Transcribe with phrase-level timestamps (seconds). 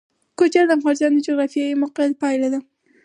[0.37, 2.59] کوچیان د افغانستان د جغرافیایي موقیعت پایله ده.